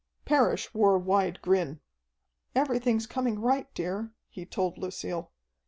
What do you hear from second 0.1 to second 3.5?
Parrish wore a wide grin. "Everything's coming